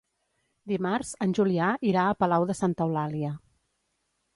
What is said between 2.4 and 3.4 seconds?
de Santa Eulàlia.